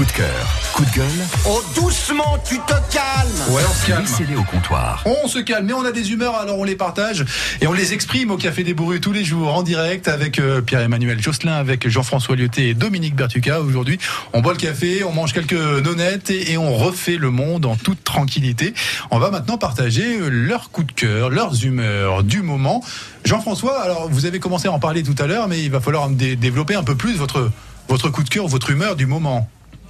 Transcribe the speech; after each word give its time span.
Coup 0.00 0.06
de 0.06 0.12
cœur, 0.12 0.48
coup 0.72 0.84
de 0.86 0.90
gueule. 0.92 1.26
Oh, 1.46 1.62
doucement, 1.74 2.38
tu 2.48 2.56
te 2.60 2.72
calmes 2.90 3.54
Ouais, 3.54 3.60
on 3.68 3.74
se 3.74 3.86
calme. 3.86 4.38
Au 4.38 4.44
comptoir. 4.44 5.04
On 5.04 5.28
se 5.28 5.40
calme, 5.40 5.66
mais 5.66 5.74
on 5.74 5.84
a 5.84 5.92
des 5.92 6.12
humeurs, 6.12 6.36
alors 6.36 6.58
on 6.58 6.64
les 6.64 6.74
partage 6.74 7.26
et 7.60 7.66
on 7.66 7.74
les 7.74 7.92
exprime 7.92 8.30
au 8.30 8.38
Café 8.38 8.64
des 8.64 8.72
Bourrus 8.72 9.02
tous 9.02 9.12
les 9.12 9.24
jours 9.26 9.54
en 9.54 9.62
direct 9.62 10.08
avec 10.08 10.38
euh, 10.38 10.62
Pierre-Emmanuel 10.62 11.20
Josselin, 11.20 11.52
avec 11.52 11.86
Jean-François 11.86 12.34
Lyoté 12.34 12.70
et 12.70 12.74
Dominique 12.74 13.14
Bertuca. 13.14 13.60
Aujourd'hui, 13.60 13.98
on 14.32 14.40
boit 14.40 14.54
le 14.54 14.58
café, 14.58 15.04
on 15.04 15.12
mange 15.12 15.34
quelques 15.34 15.52
nonettes 15.52 16.30
et, 16.30 16.52
et 16.52 16.56
on 16.56 16.74
refait 16.74 17.16
le 17.18 17.30
monde 17.30 17.66
en 17.66 17.76
toute 17.76 18.02
tranquillité. 18.02 18.72
On 19.10 19.18
va 19.18 19.30
maintenant 19.30 19.58
partager 19.58 20.18
euh, 20.18 20.30
leurs 20.30 20.70
coups 20.70 20.86
de 20.86 20.92
cœur, 20.92 21.28
leurs 21.28 21.62
humeurs 21.66 22.22
du 22.22 22.40
moment. 22.40 22.82
Jean-François, 23.26 23.78
alors 23.82 24.08
vous 24.10 24.24
avez 24.24 24.38
commencé 24.38 24.66
à 24.66 24.72
en 24.72 24.78
parler 24.78 25.02
tout 25.02 25.16
à 25.22 25.26
l'heure, 25.26 25.46
mais 25.46 25.60
il 25.62 25.70
va 25.70 25.80
falloir 25.80 26.08
dé- 26.08 26.36
développer 26.36 26.74
un 26.74 26.84
peu 26.84 26.94
plus 26.94 27.16
votre, 27.18 27.50
votre 27.88 28.08
coup 28.08 28.22
de 28.22 28.30
cœur, 28.30 28.46
votre 28.48 28.70
humeur 28.70 28.96
du 28.96 29.04
moment. 29.04 29.46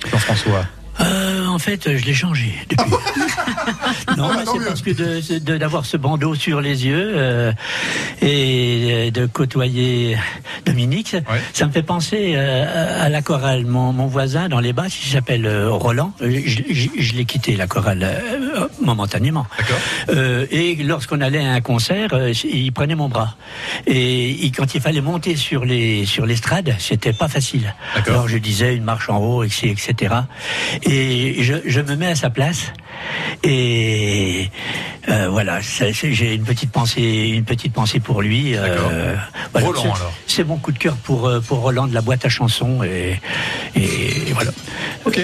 Jean-François. 0.06 0.66
Euh, 1.00 1.46
en 1.46 1.58
fait, 1.58 1.96
je 1.96 2.04
l'ai 2.04 2.14
changé 2.14 2.54
depuis. 2.68 2.90
non, 4.16 4.30
Ah, 4.32 4.42
c'est 4.44 4.64
parce 4.64 4.82
que 4.82 5.38
d'avoir 5.56 5.84
ce 5.86 5.96
bandeau 5.96 6.34
sur 6.34 6.60
les 6.60 6.86
yeux 6.86 7.12
euh, 7.14 7.52
et 8.22 9.10
de 9.10 9.26
côtoyer 9.26 10.16
Dominique, 10.66 11.14
Ouais. 11.14 11.40
ça 11.52 11.66
me 11.66 11.72
fait 11.72 11.82
penser 11.82 12.32
euh, 12.34 13.04
à 13.04 13.08
la 13.08 13.22
chorale. 13.22 13.64
Mon, 13.66 13.92
mon 13.92 14.06
voisin 14.06 14.48
dans 14.48 14.60
les 14.60 14.72
basses, 14.72 14.96
il 15.04 15.10
s'appelle 15.10 15.46
euh, 15.46 15.70
Roland. 15.70 16.12
Je, 16.20 16.28
je- 16.70 16.88
je 16.98 17.14
l'ai 17.14 17.24
quitté 17.24 17.56
la 17.56 17.66
chorale 17.66 18.02
euh, 18.02 18.68
momentanément. 18.80 19.46
Euh, 20.10 20.46
et 20.50 20.76
lorsqu'on 20.76 21.20
allait 21.20 21.44
à 21.44 21.52
un 21.52 21.60
concert, 21.60 22.10
euh, 22.12 22.32
il 22.44 22.72
prenait 22.72 22.94
mon 22.94 23.08
bras. 23.08 23.36
Et 23.86 24.30
il- 24.30 24.52
quand 24.52 24.74
il 24.74 24.80
fallait 24.80 25.00
monter 25.00 25.36
sur 25.36 25.64
les 25.64 26.04
sur 26.06 26.26
l'estrade, 26.26 26.74
c'était 26.78 27.12
pas 27.12 27.28
facile. 27.28 27.74
Alors 28.06 28.28
je 28.28 28.38
disais 28.38 28.74
une 28.76 28.84
marche 28.84 29.08
en 29.08 29.18
haut, 29.18 29.42
etc. 29.44 29.68
etc. 29.88 30.14
Et 30.92 31.42
je, 31.44 31.54
je 31.66 31.80
me 31.80 31.94
mets 31.94 32.08
à 32.08 32.14
sa 32.16 32.30
place. 32.30 32.72
Et 33.44 34.48
euh, 35.08 35.28
voilà, 35.30 35.60
j'ai 35.60 36.34
une 36.34 36.42
petite 36.44 36.72
pensée, 36.72 37.30
une 37.34 37.44
petite 37.44 37.72
pensée 37.72 38.00
pour 38.00 38.22
lui. 38.22 38.56
euh, 38.56 39.14
voilà, 39.52 39.66
Roland, 39.68 39.80
c'est- 39.82 39.88
alors. 39.88 40.12
C'est 40.26 40.44
mon 40.44 40.56
coup 40.56 40.72
de 40.72 40.78
cœur 40.78 40.96
pour 40.96 41.26
euh, 41.28 41.40
pour 41.40 41.58
Roland 41.60 41.86
de 41.86 41.94
la 41.94 42.00
boîte 42.00 42.24
à 42.24 42.28
chansons 42.28 42.82
et, 42.82 43.20
et 43.76 44.32
voilà. 44.32 44.50
Ok. 45.04 45.20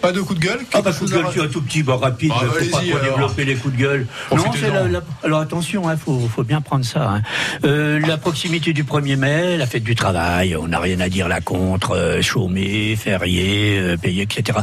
Pas 0.00 0.12
de 0.12 0.20
coup 0.20 0.34
de 0.34 0.40
gueule 0.40 0.60
Ah 0.72 0.80
bah 0.82 0.92
coup 0.92 1.04
de 1.06 1.10
gueule, 1.10 1.26
c'est 1.34 1.40
un 1.42 1.48
tout 1.48 1.60
petit, 1.62 1.82
bah, 1.82 1.98
rapide, 2.00 2.30
Bah, 2.30 2.36
faut 2.40 2.70
pas 2.70 2.78
trop 2.78 2.96
alors. 2.96 3.02
développer 3.16 3.44
les 3.44 3.54
coups 3.54 3.74
de 3.74 3.80
gueule. 3.80 4.06
Non, 4.34 4.44
la, 4.72 4.88
la- 4.88 5.02
alors 5.22 5.40
attention, 5.40 5.90
il 5.90 5.96
faut, 5.98 6.18
faut 6.34 6.42
bien 6.44 6.60
prendre 6.60 6.84
ça. 6.84 7.08
hein. 7.10 7.22
Euh, 7.64 8.00
la 8.00 8.16
proximité 8.16 8.72
du 8.72 8.84
1er 8.84 9.16
mai, 9.16 9.56
la 9.58 9.66
fête 9.66 9.84
du 9.84 9.94
travail, 9.94 10.56
on 10.56 10.68
n'a 10.68 10.78
rien 10.80 11.00
à 11.00 11.08
dire 11.08 11.28
là 11.28 11.40
contre, 11.40 11.92
euh, 11.96 12.22
chômer, 12.22 12.96
férié, 12.96 13.78
euh, 13.78 13.96
payer, 13.96 14.22
etc. 14.22 14.58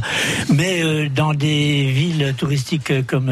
Mais 0.54 0.82
euh, 0.84 1.08
dans 1.10 1.34
des 1.34 1.86
villes 1.86 2.34
touristiques 2.38 3.06
comme 3.06 3.32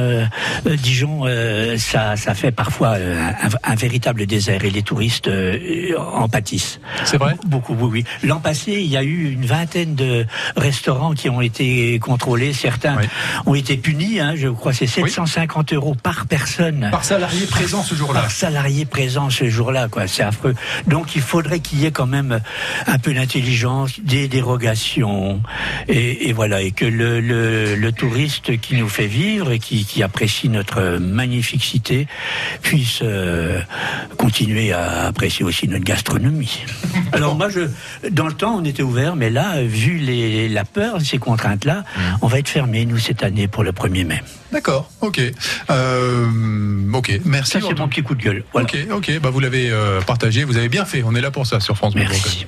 Dijon, 0.65 1.21
euh, 1.25 1.77
ça, 1.77 2.15
ça 2.15 2.33
fait 2.35 2.51
parfois 2.51 2.95
euh, 2.97 3.19
un, 3.63 3.71
un 3.71 3.75
véritable 3.75 4.25
désert 4.25 4.63
et 4.63 4.69
les 4.69 4.83
touristes 4.83 5.27
euh, 5.27 5.93
en 5.97 6.27
pâtissent. 6.29 6.79
C'est 7.05 7.17
vrai? 7.17 7.35
Beaucoup, 7.45 7.75
oui, 7.79 7.89
oui. 7.91 8.03
L'an 8.27 8.39
passé, 8.39 8.73
il 8.73 8.87
y 8.87 8.97
a 8.97 9.03
eu 9.03 9.31
une 9.31 9.45
vingtaine 9.45 9.95
de 9.95 10.25
restaurants 10.55 11.13
qui 11.13 11.29
ont 11.29 11.41
été 11.41 11.94
contrôlés. 11.99 12.53
Certains 12.53 12.97
Oui. 12.97 13.05
ont 13.45 13.55
été 13.55 13.77
punis, 13.77 14.19
hein, 14.19 14.33
je 14.35 14.47
crois, 14.47 14.73
c'est 14.73 14.87
750 14.87 15.73
euros 15.73 15.95
par 16.01 16.25
personne. 16.27 16.89
Par 16.91 17.03
salarié 17.03 17.45
présent 17.47 17.83
ce 17.83 17.95
jour-là. 17.95 18.21
Par 18.21 18.31
salarié 18.31 18.85
présent 18.85 19.29
ce 19.29 19.49
jour-là, 19.49 19.87
quoi. 19.89 20.07
C'est 20.07 20.23
affreux. 20.23 20.55
Donc, 20.87 21.15
il 21.15 21.21
faudrait 21.21 21.59
qu'il 21.59 21.79
y 21.79 21.85
ait 21.85 21.91
quand 21.91 22.07
même 22.07 22.39
un 22.87 22.97
peu 22.99 23.13
d'intelligence, 23.13 23.99
des 24.01 24.27
dérogations, 24.27 25.41
et, 25.87 26.29
et 26.29 26.33
voilà, 26.33 26.61
et 26.61 26.71
que 26.71 26.85
le, 26.85 27.19
le, 27.21 27.75
le 27.75 27.91
touriste 27.91 28.59
qui 28.59 28.75
nous 28.75 28.89
fait 28.89 29.07
vivre 29.07 29.51
et 29.51 29.59
qui, 29.59 29.85
qui 29.85 30.03
apprécie 30.03 30.49
notre 30.49 30.97
magnifique 30.99 31.63
cité 31.63 32.07
puisse 32.61 32.99
euh, 33.01 33.61
continuer 34.17 34.73
à 34.73 35.05
apprécier 35.07 35.45
aussi 35.45 35.67
notre 35.67 35.83
gastronomie. 35.83 36.61
Alors 37.13 37.35
moi, 37.35 37.49
je, 37.49 37.61
dans 38.11 38.27
le 38.27 38.33
temps, 38.33 38.55
on 38.59 38.65
était 38.65 38.83
ouvert, 38.83 39.15
mais 39.15 39.29
là, 39.29 39.61
vu 39.63 39.97
les, 39.97 40.49
la 40.49 40.65
peur, 40.65 40.99
ces 41.01 41.17
contraintes-là, 41.17 41.83
on 42.21 42.27
va 42.27 42.39
être 42.39 42.49
fermé 42.49 42.85
nous 42.85 42.97
cette 42.97 43.23
année 43.23 43.47
pour 43.47 43.63
le 43.63 43.71
1er 43.71 44.05
mai. 44.05 44.21
D'accord, 44.51 44.89
ok. 45.01 45.21
Euh, 45.69 46.91
ok, 46.93 47.19
merci. 47.25 47.51
Ça, 47.51 47.59
c'est 47.67 47.77
mon 47.77 47.87
petit 47.87 48.03
coup 48.03 48.15
de 48.15 48.23
gueule. 48.23 48.43
Voilà. 48.53 48.67
Ok, 48.67 48.77
ok, 48.91 49.19
bah 49.19 49.29
vous 49.29 49.39
l'avez 49.39 49.69
euh, 49.69 50.01
partagé, 50.01 50.43
vous 50.43 50.57
avez 50.57 50.69
bien 50.69 50.85
fait, 50.85 51.03
on 51.03 51.15
est 51.15 51.21
là 51.21 51.31
pour 51.31 51.45
ça 51.45 51.59
sur 51.59 51.75
France 51.75 51.93
Bleu 51.93 52.03
Merci. 52.09 52.45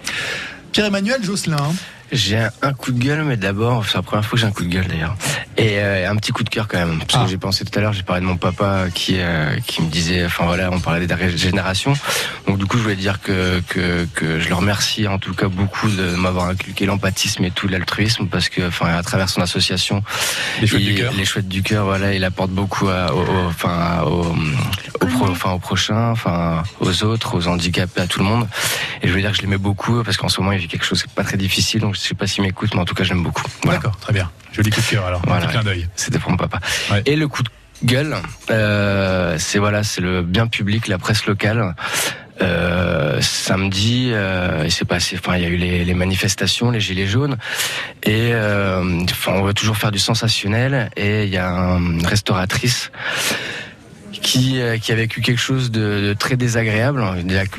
Pierre-Emmanuel 0.71 1.23
Josselin. 1.23 1.73
J'ai 2.11 2.37
un, 2.37 2.51
un 2.61 2.73
coup 2.73 2.91
de 2.91 2.99
gueule, 2.99 3.23
mais 3.25 3.35
d'abord, 3.35 3.85
c'est 3.85 3.95
la 3.95 4.01
première 4.01 4.23
fois 4.23 4.37
que 4.37 4.41
j'ai 4.41 4.47
un 4.47 4.51
coup 4.51 4.63
de 4.63 4.69
gueule 4.69 4.87
d'ailleurs. 4.87 5.15
Et 5.59 5.79
euh, 5.79 6.07
un 6.09 6.15
petit 6.17 6.31
coup 6.31 6.43
de 6.43 6.49
cœur 6.49 6.67
quand 6.67 6.77
même. 6.77 6.99
Parce 6.99 7.15
Ah. 7.15 7.23
que 7.25 7.31
j'ai 7.31 7.37
pensé 7.39 7.65
tout 7.65 7.77
à 7.79 7.81
l'heure, 7.81 7.93
j'ai 7.93 8.03
parlé 8.03 8.21
de 8.21 8.27
mon 8.27 8.37
papa 8.37 8.85
qui 8.93 9.15
euh, 9.17 9.55
qui 9.65 9.81
me 9.81 9.89
disait, 9.89 10.23
enfin 10.23 10.45
voilà, 10.45 10.69
on 10.71 10.79
parlait 10.79 11.07
des 11.07 11.13
régénérations. 11.15 11.93
Donc 12.45 12.59
du 12.59 12.65
coup, 12.67 12.77
je 12.77 12.83
voulais 12.83 12.95
dire 12.95 13.19
que, 13.21 13.59
que 13.67 14.07
que 14.13 14.39
je 14.39 14.49
le 14.49 14.53
remercie 14.53 15.07
en 15.07 15.17
tout 15.17 15.33
cas 15.33 15.47
beaucoup 15.47 15.89
de 15.89 16.15
m'avoir 16.15 16.45
inculqué 16.49 16.85
l'empathisme 16.85 17.43
et 17.43 17.49
tout 17.49 17.67
l'altruisme 17.67 18.27
parce 18.27 18.49
que, 18.49 18.67
enfin, 18.67 18.85
à 18.95 19.01
travers 19.01 19.29
son 19.29 19.41
association, 19.41 20.03
Les 20.61 20.67
chouettes 20.67 20.83
du 20.83 20.91
il- 20.91 20.97
cœur. 20.99 21.13
les 21.17 21.25
chouettes 21.25 21.47
du 21.47 21.63
cœur, 21.63 21.85
voilà, 21.85 22.13
il 22.13 22.23
apporte 22.23 22.51
beaucoup 22.51 22.89
à, 22.89 23.15
au, 23.15 23.21
au- 23.21 23.47
enfin, 23.47 24.03
au, 24.05 24.35
au 25.01 25.05
pro- 25.07 25.27
enfin, 25.29 25.51
aux 25.53 25.59
prochains, 25.59 26.11
enfin, 26.11 26.61
aux 26.81 27.03
autres, 27.03 27.35
aux 27.35 27.47
handicapés, 27.47 28.01
à 28.01 28.05
tout 28.07 28.19
le 28.19 28.25
monde. 28.25 28.47
Et 29.01 29.07
je 29.07 29.13
veux 29.13 29.21
dire 29.21 29.31
que 29.31 29.37
je 29.37 29.41
l'aimais 29.41 29.57
beaucoup 29.57 30.03
parce 30.03 30.17
qu'en 30.17 30.29
ce 30.29 30.39
moment, 30.39 30.51
il 30.51 30.59
vit 30.59 30.67
quelque 30.67 30.85
chose 30.85 31.01
de 31.01 31.09
pas 31.09 31.23
très 31.23 31.37
difficile, 31.37 31.81
donc 31.81 31.95
je 31.95 31.99
sais 31.99 32.13
pas 32.13 32.27
s'il 32.27 32.43
m'écoute, 32.43 32.69
mais 32.75 32.79
en 32.81 32.85
tout 32.85 32.93
cas, 32.93 33.03
je 33.03 33.09
l'aime 33.09 33.23
beaucoup. 33.23 33.43
Voilà. 33.63 33.79
D'accord, 33.79 33.97
très 33.97 34.13
bien. 34.13 34.29
Joli 34.53 34.69
coup 34.69 34.81
de 34.81 34.85
cœur 34.85 35.05
alors, 35.05 35.21
un 35.23 35.27
Voilà. 35.27 35.45
petit 35.45 35.51
clin 35.53 35.63
d'œil. 35.63 35.87
C'était 35.95 36.19
pour 36.19 36.31
mon 36.31 36.37
papa. 36.37 36.59
Ouais. 36.91 37.01
Et 37.05 37.15
le 37.15 37.27
coup 37.27 37.43
de 37.43 37.49
gueule, 37.83 38.15
euh, 38.49 39.35
c'est 39.39 39.59
voilà, 39.59 39.83
c'est 39.83 40.01
le 40.01 40.21
bien 40.23 40.47
public, 40.47 40.87
la 40.87 40.97
presse 40.97 41.25
locale. 41.25 41.75
Euh, 42.39 43.17
samedi, 43.19 44.11
euh, 44.11 44.61
il 44.63 44.71
s'est 44.71 44.85
passé, 44.85 45.17
enfin, 45.19 45.37
il 45.37 45.41
y 45.43 45.45
a 45.45 45.49
eu 45.49 45.57
les, 45.57 45.83
les 45.83 45.93
manifestations, 45.95 46.69
les 46.69 46.79
gilets 46.79 47.07
jaunes, 47.07 47.35
et 48.03 48.31
enfin, 48.35 49.31
on 49.33 49.41
va 49.41 49.53
toujours 49.53 49.75
faire 49.77 49.91
du 49.91 49.97
sensationnel. 49.97 50.91
Et 50.95 51.23
il 51.23 51.29
y 51.29 51.37
a 51.37 51.49
une 51.49 52.05
restauratrice 52.05 52.91
qui, 54.27 54.59
euh, 54.59 54.77
qui 54.77 54.91
a 54.91 54.95
vécu 54.95 55.21
quelque 55.21 55.39
chose 55.39 55.71
de, 55.71 56.01
de 56.09 56.13
très 56.13 56.35
désagréable. 56.35 57.01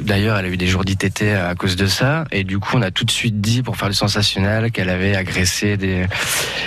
D'ailleurs, 0.01 0.37
elle 0.37 0.45
a 0.45 0.49
eu 0.49 0.59
des 0.59 0.67
jours 0.67 0.85
d'ITT 0.85 1.23
à 1.23 1.55
cause 1.55 1.77
de 1.77 1.87
ça. 1.87 2.25
Et 2.31 2.45
du 2.45 2.59
coup, 2.59 2.77
on 2.77 2.83
a 2.83 2.91
tout 2.91 3.07
de 3.07 3.11
suite 3.11 3.41
dit, 3.41 3.63
pour 3.63 3.79
faire 3.79 3.89
du 3.89 3.95
sensationnel, 3.95 4.71
qu'elle 4.71 4.91
avait 4.91 5.17
agressé 5.17 5.79
des, 5.79 6.05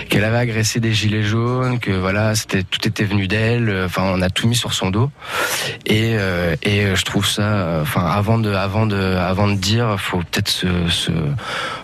qu'elle 0.10 0.24
avait 0.24 0.40
agressé 0.40 0.80
des 0.80 0.92
gilets 0.92 1.22
jaunes, 1.22 1.80
que 1.80 1.92
voilà, 1.92 2.34
c'était 2.34 2.64
tout 2.64 2.88
était 2.88 3.04
venu 3.04 3.28
d'elle. 3.28 3.72
Enfin, 3.86 4.02
on 4.16 4.24
a 4.24 4.32
tout 4.32 4.48
mis 4.48 4.56
sur 4.56 4.74
son 4.74 4.90
dos. 4.90 5.12
Et, 5.86 6.14
euh, 6.16 6.56
et 6.64 6.96
je 6.96 7.06
trouve 7.06 7.28
ça, 7.28 7.44
euh, 7.44 7.82
enfin, 7.84 8.04
avant 8.04 8.40
de, 8.40 8.52
avant 8.52 8.88
de, 8.88 8.98
avant 8.98 9.48
de 9.48 9.56
dire, 9.56 9.98
faut 10.00 10.18
peut-être 10.18 10.50
se, 10.50 10.68
se 10.90 11.12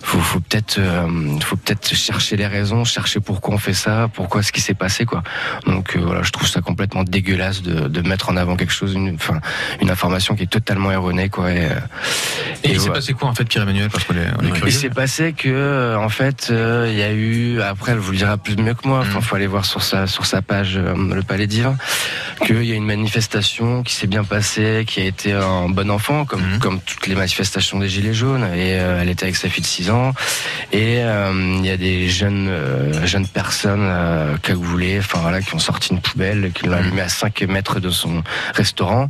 faut, 0.07 0.19
faut 0.19 0.39
peut-être, 0.39 0.77
euh, 0.79 1.37
faut 1.41 1.57
peut-être 1.57 1.93
chercher 1.93 2.37
les 2.37 2.47
raisons, 2.47 2.85
chercher 2.85 3.19
pourquoi 3.19 3.55
on 3.55 3.57
fait 3.57 3.73
ça, 3.73 4.09
pourquoi 4.13 4.41
ce 4.41 4.53
qui 4.53 4.61
s'est 4.61 4.73
passé, 4.73 5.03
quoi. 5.05 5.21
Donc 5.65 5.95
euh, 5.97 5.99
voilà, 5.99 6.23
je 6.23 6.31
trouve 6.31 6.47
ça 6.47 6.61
complètement 6.61 7.03
dégueulasse 7.03 7.61
de, 7.61 7.89
de 7.89 8.01
mettre 8.07 8.29
en 8.29 8.37
avant 8.37 8.55
quelque 8.55 8.71
chose, 8.71 8.93
une, 8.93 9.15
enfin, 9.15 9.41
une 9.81 9.89
information 9.91 10.35
qui 10.37 10.43
est 10.43 10.47
totalement 10.59 10.93
erronée, 10.93 11.27
quoi. 11.27 11.51
Et, 11.51 11.65
euh, 11.65 11.69
Et, 12.63 12.71
il 12.71 12.79
s'est 12.79 12.89
passé 12.89 13.11
quoi 13.13 13.27
en 13.27 13.33
fait, 13.33 13.43
Pierre-Emmanuel 13.43 13.89
Parce 13.89 14.05
qu'on 14.05 14.15
est, 14.15 14.27
on 14.39 14.45
est 14.45 14.59
Il 14.65 14.71
s'est 14.71 14.89
passé 14.89 15.33
que, 15.33 15.97
en 15.97 16.07
fait, 16.07 16.47
euh, 16.51 16.87
il 16.89 16.97
y 16.97 17.03
a 17.03 17.11
eu, 17.11 17.59
après, 17.61 17.91
elle 17.91 17.97
vous 17.97 18.11
le 18.11 18.17
dira 18.17 18.37
plus 18.37 18.55
mieux 18.55 18.73
que 18.75 18.87
moi, 18.87 18.99
enfin, 19.01 19.19
Mm. 19.19 19.21
faut 19.21 19.35
aller 19.35 19.47
voir 19.47 19.65
sur 19.65 19.83
sa, 19.83 20.07
sur 20.07 20.25
sa 20.25 20.41
page, 20.41 20.77
le 20.77 21.21
Palais 21.21 21.47
d'Ivre, 21.47 21.75
qu'il 22.45 22.63
y 22.63 22.71
a 22.71 22.75
une 22.75 22.85
manifestation 22.85 23.83
qui 23.83 23.93
s'est 23.93 24.07
bien 24.07 24.23
passée, 24.23 24.85
qui 24.87 25.01
a 25.01 25.03
été 25.05 25.33
un 25.33 25.67
bon 25.67 25.91
enfant, 25.91 26.23
comme, 26.23 26.55
Mm. 26.55 26.59
comme 26.59 26.79
toutes 26.79 27.07
les 27.07 27.15
manifestations 27.15 27.77
des 27.79 27.89
Gilets 27.89 28.13
jaunes, 28.13 28.47
et 28.55 28.69
elle 28.69 29.09
était 29.09 29.23
avec 29.23 29.35
sa 29.35 29.49
fille 29.49 29.63
de 29.63 29.67
6 29.67 29.89
ans, 29.89 29.96
et 30.71 30.97
euh, 30.99 31.31
il 31.59 31.65
y 31.65 31.69
a 31.69 31.77
des 31.77 32.09
jeunes, 32.09 32.47
euh, 32.49 33.05
jeunes 33.05 33.27
personnes 33.27 33.87
euh, 33.87 34.37
cagoulées, 34.37 34.99
enfin 34.99 35.19
voilà, 35.19 35.41
qui 35.41 35.55
ont 35.55 35.59
sorti 35.59 35.93
une 35.93 36.01
poubelle, 36.01 36.51
qui 36.53 36.65
l'ont 36.65 36.73
allumée 36.73 37.01
à 37.01 37.09
5 37.09 37.41
mètres 37.43 37.79
de 37.79 37.89
son 37.89 38.21
restaurant. 38.53 39.09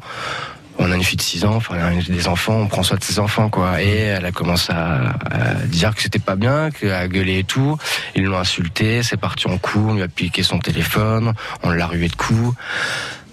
On 0.80 0.92
a 0.92 0.96
une 0.96 1.04
fille 1.04 1.18
de 1.18 1.24
6 1.24 1.46
ans, 1.46 1.56
enfin, 1.56 1.76
on 1.80 2.00
a 2.00 2.02
des 2.04 2.28
enfants, 2.28 2.54
on 2.54 2.68
prend 2.68 2.84
soin 2.84 2.98
de 2.98 3.04
ses 3.04 3.18
enfants, 3.18 3.50
quoi. 3.50 3.82
Et 3.82 3.98
elle 3.98 4.26
a 4.26 4.32
commencé 4.32 4.72
à, 4.72 5.16
à 5.32 5.54
dire 5.66 5.96
que 5.96 6.04
c'était 6.04 6.20
pas 6.20 6.36
bien, 6.36 6.70
qu'à 6.70 7.08
gueuler 7.08 7.40
et 7.40 7.44
tout. 7.44 7.78
Ils 8.14 8.26
l'ont 8.26 8.38
insulté, 8.38 9.02
c'est 9.02 9.18
parti 9.18 9.48
en 9.48 9.58
coups, 9.58 9.86
on 9.90 9.94
lui 9.96 10.04
a 10.04 10.08
piqué 10.08 10.44
son 10.44 10.60
téléphone, 10.60 11.34
on 11.64 11.72
l'a 11.72 11.88
rué 11.88 12.08
de 12.08 12.16
coups. 12.16 12.56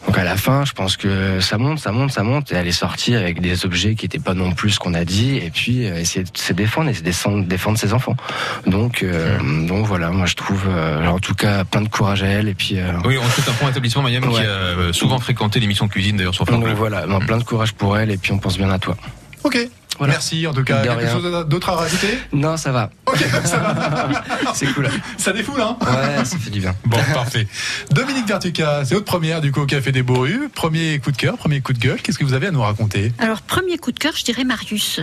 Donc 0.06 0.18
à 0.18 0.24
la 0.24 0.36
fin, 0.36 0.64
je 0.64 0.72
pense 0.72 0.96
que 0.96 1.40
ça 1.40 1.56
monte, 1.58 1.78
ça 1.78 1.90
monte, 1.90 2.12
ça 2.12 2.22
monte, 2.22 2.52
et 2.52 2.56
elle 2.56 2.66
est 2.66 2.72
sortie 2.72 3.14
avec 3.14 3.40
des 3.40 3.64
objets 3.64 3.94
qui 3.94 4.04
étaient 4.04 4.18
pas 4.18 4.34
non 4.34 4.52
plus 4.52 4.70
ce 4.72 4.78
qu'on 4.78 4.92
a 4.94 5.04
dit, 5.04 5.36
et 5.38 5.50
puis 5.50 5.86
euh, 5.86 5.98
essayer 5.98 6.24
de 6.24 6.28
se 6.36 6.52
défendre 6.52 6.90
et 6.90 6.94
se 6.94 7.02
défendre, 7.02 7.44
défendre 7.46 7.78
ses 7.78 7.92
enfants. 7.94 8.14
Donc, 8.66 9.02
euh, 9.02 9.38
donc 9.66 9.86
voilà, 9.86 10.10
moi 10.10 10.26
je 10.26 10.34
trouve, 10.34 10.64
euh, 10.68 11.06
en 11.06 11.18
tout 11.18 11.34
cas, 11.34 11.64
plein 11.64 11.80
de 11.80 11.88
courage 11.88 12.22
à 12.22 12.26
elle, 12.26 12.48
et 12.48 12.54
puis. 12.54 12.78
euh, 12.78 12.92
Oui, 13.04 13.16
on 13.18 13.24
fait 13.24 13.50
un 13.50 13.54
point 13.54 13.70
établissement 13.70 14.02
Mayhem 14.02 14.28
qui 14.28 14.38
a 14.38 14.42
euh, 14.42 14.92
souvent 14.92 15.18
fréquenté 15.18 15.58
l'émission 15.58 15.88
cuisine 15.88 16.16
d'ailleurs 16.18 16.34
sur 16.34 16.44
France 16.46 16.60
donc 16.60 16.68
voilà, 16.76 17.06
non, 17.06 17.18
plein 17.20 17.38
de 17.38 17.44
courage 17.44 17.72
pour 17.72 17.96
elle, 17.98 18.10
et 18.10 18.16
puis 18.18 18.32
on 18.32 18.38
pense 18.38 18.58
bien 18.58 18.70
à 18.70 18.78
toi. 18.78 18.96
Ok, 19.42 19.58
Voilà. 19.98 20.14
Merci 20.14 20.46
en 20.46 20.52
tout 20.54 20.64
cas. 20.64 20.80
De 20.82 20.88
Quelque 20.88 21.00
rien. 21.00 21.12
chose 21.12 21.46
d'autre 21.48 21.68
à 21.70 21.74
rajouter? 21.76 22.18
Non, 22.32 22.56
ça 22.56 22.72
va. 22.72 22.90
Ok, 23.14 23.26
ça 23.44 23.58
va. 23.58 24.54
C'est 24.54 24.66
cool. 24.74 24.88
Ça 25.16 25.32
défoule, 25.32 25.60
hein 25.60 25.76
Ouais, 25.80 26.24
ça 26.24 26.36
fait 26.38 26.50
du 26.50 26.60
bien. 26.60 26.74
Bon, 26.84 26.98
parfait. 27.12 27.46
Dominique 27.90 28.26
Vertuca, 28.26 28.84
c'est 28.84 28.94
votre 28.94 29.06
première 29.06 29.40
du 29.40 29.52
coup 29.52 29.60
au 29.60 29.66
Café 29.66 29.92
des 29.92 30.02
Bourrues. 30.02 30.48
Premier 30.54 30.98
coup 30.98 31.12
de 31.12 31.16
cœur, 31.16 31.36
premier 31.36 31.60
coup 31.60 31.72
de 31.72 31.78
gueule. 31.78 32.00
Qu'est-ce 32.02 32.18
que 32.18 32.24
vous 32.24 32.34
avez 32.34 32.48
à 32.48 32.50
nous 32.50 32.62
raconter? 32.62 33.12
Alors, 33.18 33.40
premier 33.42 33.78
coup 33.78 33.92
de 33.92 33.98
cœur, 33.98 34.14
je 34.16 34.24
dirais 34.24 34.44
Marius. 34.44 35.00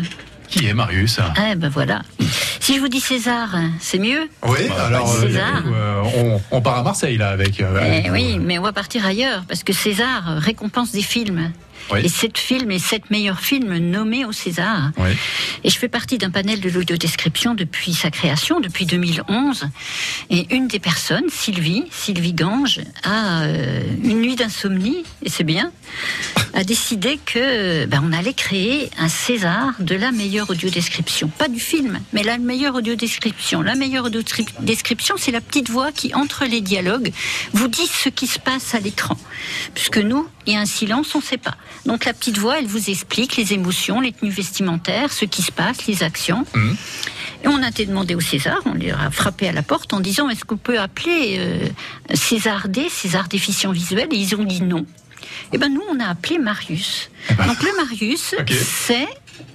Qui 0.51 0.68
est 0.68 0.74
Marius? 0.74 1.18
Ah, 1.38 1.56
ben 1.56 1.69
voilà. 1.69 2.01
Si 2.59 2.75
je 2.75 2.80
vous 2.81 2.89
dis 2.89 3.00
César, 3.00 3.56
c'est 3.80 3.98
mieux 4.00 4.30
Oui, 4.45 4.59
alors 4.77 5.09
euh, 5.15 5.21
César. 5.27 5.63
euh, 5.65 6.03
on, 6.15 6.42
on 6.57 6.62
part 6.62 6.77
à 6.77 6.83
Marseille 6.83 7.18
là 7.18 7.30
avec. 7.30 7.59
euh, 7.62 7.80
Eh 7.81 8.00
avec 8.07 8.12
oui, 8.12 8.38
mais 8.38 8.59
on 8.59 8.62
va 8.63 8.74
partir 8.74 9.06
ailleurs, 9.06 9.44
parce 9.48 9.63
que 9.63 9.74
César 9.74 10.24
récompense 10.38 10.92
des 10.92 11.01
films. 11.01 11.51
Oui. 11.92 12.01
Et 12.03 12.09
sept 12.09 12.38
films 12.38 12.69
et 12.71 12.77
sept 12.80 13.09
meilleurs 13.09 13.39
films 13.39 13.75
nommés 13.77 14.24
au 14.24 14.31
César. 14.31 14.92
Oui. 14.98 15.09
Et 15.63 15.69
je 15.69 15.77
fais 15.77 15.88
partie 15.88 16.18
d'un 16.19 16.30
panel 16.30 16.59
de 16.62 16.69
l'audiodescription 16.69 17.56
depuis 17.56 17.94
sa 17.94 18.12
création, 18.12 18.59
depuis 18.59 18.86
2011. 18.86 19.68
Et 20.30 20.54
une 20.56 20.68
des 20.68 20.80
personnes, 20.80 21.24
Sylvie, 21.30 21.86
Sylvie 21.92 22.33
Gange, 22.33 22.81
a 23.04 23.42
euh, 23.44 23.81
une 24.04 24.21
nuit 24.21 24.36
d'insomnie, 24.36 25.04
et 25.24 25.30
c'est 25.30 25.44
bien, 25.44 25.71
a 26.53 26.63
décidé 26.63 27.19
que 27.25 27.86
ben, 27.86 28.03
on 28.06 28.13
allait 28.13 28.33
créer 28.33 28.89
un 28.98 29.07
César 29.07 29.74
de 29.80 29.95
la 29.95 30.12
meilleure 30.12 30.50
audiodescription. 30.50 31.30
Pas 31.30 31.48
du 31.48 31.59
film, 31.59 32.00
mais 32.13 32.24
la 32.24 32.38
meilleure 32.38 32.75
audiodescription. 32.75 33.62
La 33.62 33.75
meilleure 33.75 34.06
audiodescription, 34.06 35.15
c'est 35.18 35.31
la 35.31 35.42
petite 35.42 35.69
voix 35.69 35.92
qui, 35.92 36.13
entre 36.13 36.45
les 36.45 36.62
dialogues, 36.62 37.12
vous 37.53 37.68
dit 37.68 37.88
ce 37.88 38.09
qui 38.09 38.27
se 38.27 38.39
passe 38.39 38.75
à 38.75 38.80
l'écran. 38.80 39.18
Puisque 39.74 39.98
nous, 39.98 40.27
il 40.45 40.53
y 40.53 40.56
a 40.56 40.59
un 40.59 40.65
silence, 40.65 41.15
on 41.15 41.19
ne 41.19 41.24
sait 41.24 41.38
pas. 41.38 41.56
Donc 41.86 42.06
la 42.06 42.13
petite 42.13 42.38
voix, 42.38 42.59
elle 42.59 42.68
vous 42.68 42.89
explique 42.89 43.38
les 43.38 43.54
émotions, 43.54 44.01
les 44.01 44.12
tenues 44.12 44.31
vestimentaires, 44.31 45.12
ce 45.12 45.25
qui 45.25 45.42
se 45.42 45.51
passe, 45.51 45.88
les 45.88 46.04
actions. 46.04 46.45
Et 47.44 47.47
on 47.47 47.63
a 47.63 47.69
été 47.69 47.86
demandé 47.86 48.13
au 48.13 48.19
César, 48.19 48.59
on 48.65 48.74
leur 48.74 49.01
a 49.01 49.09
frappé 49.09 49.47
à 49.47 49.51
la 49.51 49.63
porte 49.63 49.94
en 49.94 50.00
disant 50.00 50.30
est-ce 50.30 50.45
qu'on 50.45 50.57
peut 50.57 50.80
appeler 50.80 51.38
euh, 51.39 51.68
César 52.13 52.69
D, 52.69 52.88
César 52.89 53.27
déficient 53.27 53.71
visuel? 53.71 54.09
Et 54.12 54.18
ils 54.18 54.36
ont 54.36 54.44
dit 54.44 54.62
non. 54.62 54.86
Et 55.54 55.57
ben 55.57 55.69
nous, 55.74 55.81
on 55.92 56.00
a 56.00 56.06
appelé 56.07 56.38
Marius. 56.39 57.10
Donc 57.30 57.62
le 57.63 57.75
Marius, 57.78 58.36
c'est 58.50 59.07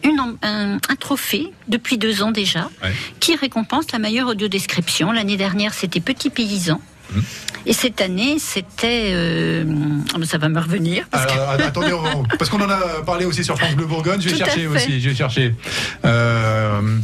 une 0.04 0.20
un, 0.42 0.76
un 0.88 0.96
trophée 0.98 1.52
depuis 1.68 1.96
deux 1.98 2.22
ans 2.22 2.32
déjà 2.32 2.68
Ouais. 2.82 2.92
qui 3.20 3.36
récompense 3.36 3.90
la 3.92 3.98
meilleure 3.98 4.28
audiodescription. 4.28 5.12
L'année 5.12 5.36
dernière, 5.36 5.74
c'était 5.74 6.00
Petit 6.00 6.30
Paysan. 6.30 6.80
Mmh. 7.12 7.20
Et 7.66 7.72
cette 7.72 8.00
année, 8.00 8.38
c'était... 8.38 9.10
euh, 9.12 9.64
ben 9.64 10.24
ça 10.24 10.38
va 10.38 10.48
me 10.48 10.60
revenir. 10.60 11.06
parce 11.10 11.26
que- 11.26 11.32
Alors, 11.32 11.50
att- 11.50 11.60
attendez, 11.62 11.92
on- 11.92 12.24
parce 12.38 12.48
qu'on 12.50 12.60
en 12.60 12.68
a 12.70 12.78
parlé 13.04 13.24
aussi 13.24 13.44
sur 13.44 13.56
France 13.56 13.74
Bleu 13.76 13.86
Bourgogne. 13.86 14.20
Je 14.20 14.28
vais 14.28 14.32
Tout 14.38 14.44
chercher 14.44 14.66
aussi. 14.66 15.00
Je 15.00 15.08
vais 15.10 15.14
chercher. 15.14 15.54
Euh, 16.04 16.98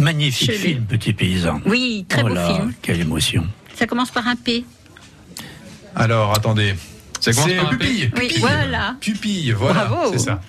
Magnifique 0.00 0.52
film, 0.52 0.84
Petit 0.84 1.12
Paysan. 1.12 1.60
Oui, 1.66 2.04
très 2.08 2.22
Oh 2.22 2.28
beau 2.28 2.34
là, 2.34 2.46
film. 2.54 2.72
Quelle 2.82 3.00
émotion. 3.00 3.46
Ça 3.76 3.86
commence 3.86 4.10
par 4.10 4.26
un 4.28 4.36
P. 4.36 4.64
alors, 5.96 6.32
attendez. 6.34 6.74
Ça 7.20 7.32
commence 7.32 7.48
C'est 7.48 7.56
par 7.56 7.66
un 7.72 7.76
P 7.76 7.76
pupille. 7.76 8.10
Oui, 8.16 8.20
pupille. 8.28 8.40
voilà. 8.40 8.96
Pupille, 9.00 9.52
voilà. 9.52 9.84
Bravo. 9.84 10.12
C'est 10.12 10.18
ça. 10.18 10.40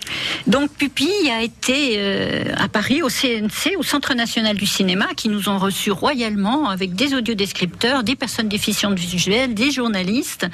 Donc 0.48 0.72
Pupille 0.72 1.30
a 1.30 1.42
été 1.42 1.96
euh, 1.98 2.54
à 2.58 2.68
Paris 2.68 3.02
au 3.02 3.10
CNC, 3.10 3.76
au 3.78 3.84
Centre 3.84 4.14
national 4.14 4.58
du 4.58 4.66
cinéma, 4.66 5.08
qui 5.16 5.30
nous 5.30 5.50
ont 5.50 5.58
reçus 5.58 5.92
royalement 5.92 6.70
avec 6.70 6.96
des 6.96 7.14
audiodescripteurs, 7.14 8.04
des 8.04 8.16
personnes 8.16 8.50
déficientes 8.50 8.98
visuelles, 8.98 9.54
des 9.54 9.72
journalistes, 9.72 10.48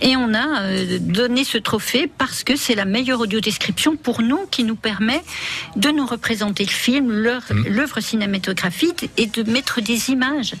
et 0.00 0.16
on 0.16 0.34
a 0.34 0.62
euh, 0.62 0.98
donné 1.00 1.44
ce 1.44 1.58
trophée 1.58 2.10
parce 2.18 2.44
que 2.44 2.56
c'est 2.56 2.74
la 2.74 2.84
meilleure 2.84 3.20
audiodescription 3.20 3.96
pour 3.96 4.22
nous 4.22 4.46
qui 4.50 4.64
nous 4.64 4.76
permet 4.76 5.22
de 5.76 5.90
nous 5.90 6.06
représenter 6.06 6.64
le 6.64 6.70
film, 6.70 7.10
l'œuvre 7.10 7.54
l'œuvre 7.68 8.00
cinématographique 8.00 9.10
et 9.16 9.26
de 9.26 9.42
mettre 9.50 9.80
des 9.80 10.10
images. 10.10 10.54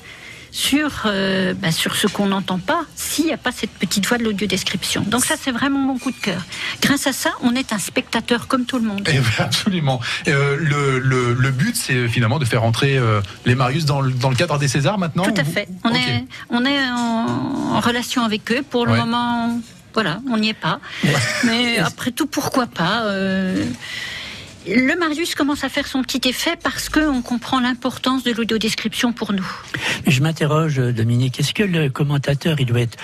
Sur, 0.50 1.02
euh, 1.06 1.52
bah, 1.54 1.70
sur 1.72 1.94
ce 1.94 2.06
qu'on 2.06 2.26
n'entend 2.26 2.58
pas 2.58 2.82
s'il 2.96 3.26
n'y 3.26 3.32
a 3.32 3.36
pas 3.36 3.52
cette 3.52 3.70
petite 3.70 4.06
voix 4.06 4.16
de 4.18 4.24
l'audiodescription. 4.24 5.02
Donc 5.06 5.24
ça, 5.24 5.34
c'est 5.40 5.50
vraiment 5.52 5.78
mon 5.78 5.98
coup 5.98 6.10
de 6.10 6.16
cœur. 6.16 6.40
Grâce 6.80 7.06
à 7.06 7.12
ça, 7.12 7.30
on 7.42 7.54
est 7.54 7.72
un 7.72 7.78
spectateur 7.78 8.48
comme 8.48 8.64
tout 8.64 8.78
le 8.78 8.84
monde. 8.84 9.06
Eh 9.10 9.18
ben, 9.18 9.22
absolument. 9.38 10.00
Euh, 10.26 10.56
le, 10.58 10.98
le, 11.00 11.34
le 11.34 11.50
but, 11.50 11.76
c'est 11.76 12.08
finalement 12.08 12.38
de 12.38 12.44
faire 12.46 12.64
entrer 12.64 12.96
euh, 12.96 13.20
les 13.44 13.54
Marius 13.54 13.84
dans 13.84 14.00
le, 14.00 14.10
dans 14.10 14.30
le 14.30 14.36
cadre 14.36 14.58
des 14.58 14.68
Césars 14.68 14.98
maintenant 14.98 15.24
Tout 15.24 15.34
à 15.36 15.44
fait. 15.44 15.68
On 15.84 15.94
est, 15.94 16.24
on 16.50 16.64
est 16.64 16.90
en, 16.90 17.74
en 17.76 17.80
relation 17.80 18.24
avec 18.24 18.50
eux. 18.50 18.62
Pour 18.68 18.86
le 18.86 18.92
Ouais. 18.92 18.98
moment, 19.00 19.60
voilà, 19.92 20.20
on 20.30 20.38
n'y 20.38 20.48
est 20.48 20.54
pas. 20.54 20.80
Mais 21.44 21.78
après 21.78 22.10
tout, 22.10 22.26
pourquoi 22.26 22.66
pas 22.66 23.02
Le 24.66 24.98
Marius 24.98 25.34
commence 25.34 25.64
à 25.64 25.70
faire 25.70 25.86
son 25.86 26.02
petit 26.02 26.28
effet 26.28 26.54
parce 26.62 26.90
qu'on 26.90 27.22
comprend 27.22 27.58
l'importance 27.60 28.22
de 28.22 28.32
l'audiodescription 28.32 29.12
pour 29.14 29.32
nous. 29.32 29.46
Mais 30.04 30.12
je 30.12 30.20
m'interroge, 30.22 30.76
Dominique, 30.76 31.40
est-ce 31.40 31.54
que 31.54 31.62
le 31.62 31.88
commentateur 31.88 32.60
il 32.60 32.66
doit 32.66 32.80
être 32.80 32.98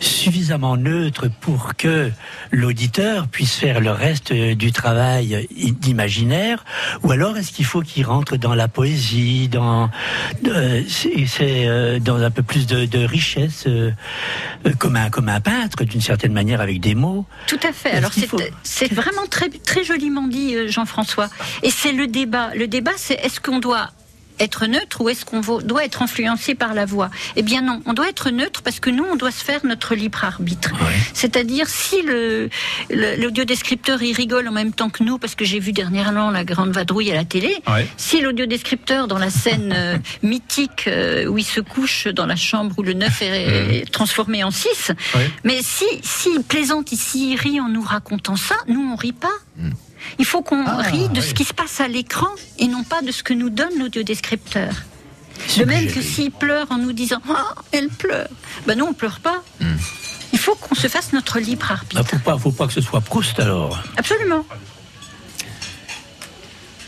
suffisamment 0.00 0.76
neutre 0.76 1.28
pour 1.40 1.74
que 1.76 2.10
l'auditeur 2.50 3.28
puisse 3.28 3.54
faire 3.54 3.80
le 3.80 3.92
reste 3.92 4.32
euh, 4.32 4.54
du 4.54 4.72
travail 4.72 5.48
d'imaginaire, 5.80 6.64
ou 7.02 7.12
alors 7.12 7.38
est-ce 7.38 7.50
qu'il 7.52 7.64
faut 7.64 7.80
qu'il 7.80 8.04
rentre 8.04 8.36
dans 8.36 8.54
la 8.54 8.68
poésie, 8.68 9.48
dans 9.48 9.88
euh, 10.46 10.82
c'est 10.88 11.66
euh, 11.66 11.98
dans 11.98 12.20
un 12.20 12.30
peu 12.30 12.42
plus 12.42 12.66
de, 12.66 12.84
de 12.84 12.98
richesse, 12.98 13.64
euh, 13.66 13.90
euh, 14.66 14.72
comme 14.78 14.96
un 14.96 15.08
comme 15.08 15.30
un 15.30 15.40
peintre 15.40 15.84
d'une 15.84 16.02
certaine 16.02 16.32
manière 16.34 16.60
avec 16.60 16.80
des 16.80 16.94
mots? 16.94 17.24
Tout 17.46 17.60
à 17.66 17.72
fait. 17.72 17.90
Est-ce 17.90 17.96
Alors 17.98 18.12
c'est 18.12 18.26
faut- 18.26 18.38
c'est 18.64 18.92
vraiment 18.92 19.26
très 19.30 19.48
très 19.48 19.82
joliment 19.82 20.26
dit, 20.28 20.54
euh, 20.56 20.68
Jean-François. 20.96 21.28
Et 21.62 21.70
c'est 21.70 21.92
le 21.92 22.06
débat. 22.06 22.50
Le 22.54 22.66
débat, 22.68 22.92
c'est 22.96 23.14
est-ce 23.14 23.40
qu'on 23.40 23.58
doit 23.58 23.90
être 24.38 24.66
neutre 24.66 25.00
ou 25.00 25.08
est-ce 25.08 25.24
qu'on 25.24 25.40
doit 25.40 25.82
être 25.86 26.02
influencé 26.02 26.54
par 26.54 26.74
la 26.74 26.84
voix? 26.84 27.08
Eh 27.36 27.42
bien 27.42 27.62
non, 27.62 27.80
on 27.86 27.94
doit 27.94 28.06
être 28.10 28.28
neutre 28.30 28.60
parce 28.62 28.80
que 28.80 28.90
nous, 28.90 29.02
on 29.10 29.16
doit 29.16 29.30
se 29.30 29.42
faire 29.42 29.64
notre 29.64 29.94
libre 29.94 30.22
arbitre. 30.24 30.72
C'est-à-dire 31.14 31.68
si 31.70 32.02
le 32.02 32.50
l'audiodescripteur 32.90 34.02
il 34.02 34.12
rigole 34.12 34.46
en 34.48 34.52
même 34.52 34.72
temps 34.74 34.90
que 34.90 35.02
nous, 35.04 35.16
parce 35.16 35.34
que 35.36 35.46
j'ai 35.46 35.58
vu 35.58 35.72
dernièrement 35.72 36.30
la 36.30 36.44
grande 36.44 36.70
vadrouille 36.70 37.10
à 37.10 37.14
la 37.14 37.24
télé, 37.24 37.56
si 37.96 38.20
l'audiodescripteur 38.20 39.08
dans 39.08 39.16
la 39.18 39.30
scène 39.30 39.72
euh, 39.74 39.96
mythique 40.22 40.84
euh, 40.86 41.24
où 41.28 41.38
il 41.38 41.44
se 41.44 41.60
couche 41.60 42.06
dans 42.08 42.26
la 42.26 42.36
chambre 42.36 42.74
où 42.78 42.82
le 42.82 42.92
neuf 42.92 43.22
est, 43.22 43.78
est 43.80 43.90
transformé 43.90 44.44
en 44.44 44.50
six, 44.50 44.92
Ouais. 45.14 45.30
mais 45.44 45.60
si 45.62 45.86
s'il 46.02 46.42
plaisante 46.42 46.92
ici, 46.92 47.32
il 47.32 47.36
rit 47.40 47.58
en 47.58 47.68
nous 47.70 47.80
racontant 47.82 48.36
ça, 48.36 48.56
nous 48.68 48.86
on 48.92 48.96
rit 48.96 49.12
pas. 49.12 49.28
Il 50.18 50.24
faut 50.24 50.42
qu'on 50.42 50.64
Ah, 50.66 50.82
rie 50.82 51.08
de 51.08 51.20
oui. 51.20 51.26
ce 51.26 51.34
qui 51.34 51.44
se 51.44 51.52
passe 51.54 51.80
à 51.80 51.88
l'écran 51.88 52.28
et 52.58 52.66
non 52.68 52.84
pas 52.84 53.02
de 53.02 53.10
ce 53.12 53.22
que 53.22 53.34
nous 53.34 53.50
donne 53.50 53.78
l'audiodescripteur. 53.78 54.72
De 55.58 55.64
même 55.64 55.86
que 55.92 56.00
s'il 56.00 56.30
pleure 56.30 56.66
en 56.70 56.78
nous 56.78 56.92
disant 56.92 57.20
Ah, 57.28 57.54
elle 57.72 57.88
pleure. 57.88 58.28
Ben 58.66 58.76
non, 58.78 58.88
on 58.90 58.94
pleure 58.94 59.20
pas. 59.20 59.42
Il 60.32 60.38
faut 60.38 60.54
qu'on 60.54 60.74
se 60.74 60.88
fasse 60.88 61.12
notre 61.12 61.38
libre 61.38 61.66
Il 61.68 61.72
arbitre. 61.98 62.04
faut 62.10 62.18
pas, 62.18 62.38
faut 62.38 62.52
pas 62.52 62.66
que 62.66 62.72
ce 62.72 62.80
soit 62.80 63.00
Proust 63.00 63.38
alors. 63.40 63.82
Absolument. 63.96 64.44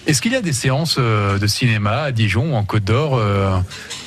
Est-ce 0.07 0.23
qu'il 0.23 0.33
y 0.33 0.37
a 0.37 0.41
des 0.41 0.53
séances 0.55 0.97
euh, 0.99 1.39
de 1.39 1.47
cinéma 1.47 2.03
à 2.03 2.13
Dijon 2.13 2.53
ou 2.53 2.57
en 2.57 2.65
Côte 2.65 2.85
d'Or 2.85 3.17
euh, 3.17 3.59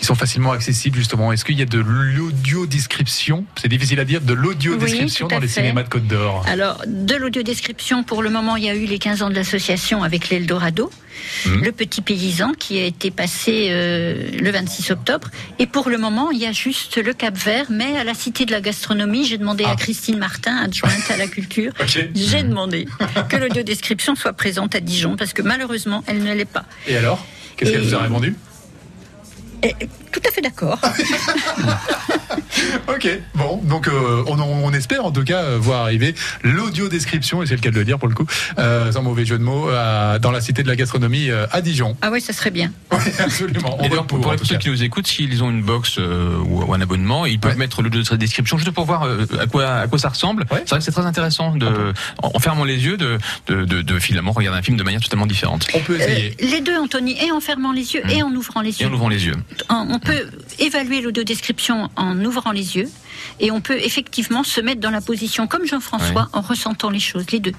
qui 0.01 0.07
sont 0.07 0.15
facilement 0.15 0.51
accessibles 0.51 0.97
justement 0.97 1.31
Est-ce 1.31 1.45
qu'il 1.45 1.57
y 1.59 1.61
a 1.61 1.65
de 1.65 1.77
l'audio-description? 1.77 3.45
C'est 3.55 3.67
difficile 3.67 3.99
à 3.99 4.03
dire, 4.05 4.19
de 4.21 4.33
l'audio-description 4.33 5.27
Oui, 5.27 5.33
dans 5.35 5.39
les 5.39 5.47
fait. 5.47 5.61
cinémas 5.61 5.83
de 5.83 5.89
Côte 5.89 6.07
d'Or. 6.07 6.43
Alors, 6.47 6.81
de 6.87 7.13
l'audiodescription, 7.15 8.03
pour 8.03 8.23
le 8.23 8.31
moment, 8.31 8.55
il 8.55 8.63
y 8.63 8.69
a 8.69 8.73
eu 8.75 8.85
les 8.85 8.97
15 8.97 9.21
ans 9.21 9.29
de 9.29 9.35
l'association 9.35 10.03
avec 10.03 10.29
l'Eldorado, 10.29 10.89
Mhm. 11.45 11.63
le 11.65 11.71
petit 11.71 12.01
paysan 12.01 12.53
qui 12.57 12.79
a 12.79 12.83
été 12.85 13.11
passé 13.11 13.67
euh, 13.69 14.31
le 14.41 14.49
26 14.49 14.89
octobre. 14.89 15.29
Et 15.59 15.67
pour 15.67 15.87
le 15.91 15.99
moment, 15.99 16.31
il 16.31 16.39
y 16.39 16.47
a 16.47 16.51
juste 16.51 16.97
le 16.97 17.13
Cap 17.13 17.37
Vert, 17.37 17.67
mais 17.69 17.95
à 17.97 18.03
la 18.03 18.15
Cité 18.15 18.45
de 18.45 18.51
la 18.51 18.59
Gastronomie, 18.61 19.25
j'ai 19.25 19.37
demandé 19.37 19.65
Ah. 19.67 19.73
à 19.73 19.75
Christine 19.75 20.17
Martin, 20.17 20.57
adjointe 20.57 21.11
à 21.11 21.17
la 21.17 21.27
culture, 21.27 21.73
j'ai 22.15 22.41
demandé 22.41 22.87
que 23.29 23.37
l'audiodescription 23.37 24.15
soit 24.15 24.33
présente 24.33 24.73
à 24.73 24.79
Dijon, 24.79 25.15
parce 25.15 25.33
que 25.33 25.43
malheureusement, 25.43 26.03
elle 26.07 26.23
ne 26.23 26.33
l'est 26.33 26.45
pas. 26.45 26.65
Et 26.87 26.97
alors? 26.97 27.23
Qu'est-ce 27.55 27.71
qu'elle 27.71 27.81
vous 27.81 27.93
a 27.93 27.99
répondu? 27.99 28.35
Tout 30.11 30.21
à 30.27 30.31
fait 30.31 30.41
d'accord. 30.41 30.79
Ok, 33.03 33.19
bon, 33.33 33.59
donc 33.63 33.87
euh, 33.87 34.23
on, 34.27 34.39
on 34.39 34.73
espère 34.73 35.03
en 35.05 35.11
tout 35.11 35.23
cas 35.23 35.39
euh, 35.41 35.57
voir 35.59 35.81
arriver 35.81 36.13
l'audio-description, 36.43 37.41
et 37.41 37.47
c'est 37.47 37.55
le 37.55 37.59
cas 37.61 37.71
de 37.71 37.75
le 37.75 37.83
dire 37.83 37.97
pour 37.97 38.07
le 38.07 38.13
coup, 38.13 38.27
euh, 38.59 38.91
sans 38.91 39.01
mauvais 39.01 39.25
jeu 39.25 39.39
de 39.39 39.43
mots, 39.43 39.69
à- 39.69 40.19
dans 40.19 40.29
la 40.29 40.39
cité 40.39 40.61
de 40.61 40.67
la 40.67 40.75
gastronomie 40.75 41.29
euh, 41.31 41.47
à 41.51 41.61
Dijon. 41.61 41.97
Ah 42.03 42.09
oui, 42.11 42.21
ça 42.21 42.31
serait 42.33 42.51
bien. 42.51 42.71
Oui, 42.91 43.11
absolument. 43.17 43.77
On 43.79 43.83
Et 43.83 43.89
pour, 43.89 44.35
ceux 44.43 44.57
qui 44.57 44.69
nous 44.69 44.83
écoutent, 44.83 45.07
s'ils 45.07 45.43
ont 45.43 45.49
une 45.49 45.63
box 45.63 45.95
euh, 45.97 46.37
ou, 46.45 46.71
un 46.73 46.79
abonnement, 46.81 47.25
ils 47.25 47.39
peuvent 47.39 47.53
Ouais. 47.53 47.57
mettre 47.57 47.81
le 47.81 47.89
de 47.89 48.03
la 48.11 48.17
description 48.17 48.57
juste 48.59 48.69
pour 48.71 48.85
voir 48.85 49.03
euh, 49.03 49.25
à 49.39 49.47
quoi 49.47 49.65
à 49.67 49.87
quoi 49.87 49.97
ça 49.97 50.09
ressemble. 50.09 50.43
Ouais. 50.51 50.59
C'est 50.65 50.69
vrai 50.69 50.77
que 50.79 50.85
c'est 50.85 50.91
très 50.91 51.05
intéressant 51.05 51.55
de, 51.55 51.65
en, 52.21 52.31
en 52.35 52.39
fermant 52.39 52.63
les 52.63 52.85
yeux, 52.85 52.97
de, 52.97 53.17
de, 53.47 53.65
de, 53.65 53.81
de 53.81 53.99
finalement 53.99 54.31
regarder 54.31 54.59
un 54.59 54.61
film 54.61 54.77
de 54.77 54.83
manière 54.83 55.01
totalement 55.01 55.25
différente 55.25 55.65
On 55.73 55.79
peut 55.79 55.93
Euh, 55.99 56.03
essayer. 56.05 56.35
les 56.39 56.61
deux, 56.61 56.77
Anthony, 56.77 57.17
et 57.25 57.31
en 57.31 57.39
fermant 57.39 57.71
les 57.71 57.95
yeux 57.95 58.03
et 58.09 58.21
en 58.21 58.31
ouvrant 58.35 58.61
les 58.61 58.69
et 58.79 58.83
yeux. 58.83 58.87
en 58.89 58.93
ouvrant 58.93 59.09
les 59.09 59.25
yeux. 59.25 59.35
On 59.69 59.97
peut 59.99 60.27
évaluer 60.59 61.01
l'audiodescription 61.01 61.89
en 61.95 62.23
ouvrant 62.23 62.51
les 62.51 62.75
yeux 62.77 62.89
et 63.39 63.51
on 63.51 63.61
peut 63.61 63.77
effectivement 63.77 64.43
se 64.43 64.61
mettre 64.61 64.81
dans 64.81 64.91
la 64.91 65.01
position 65.01 65.47
comme 65.47 65.65
Jean-François 65.65 66.29
en 66.33 66.41
ressentant 66.41 66.89
les 66.89 66.99
choses, 66.99 67.29
les 67.31 67.39
deux. 67.39 67.53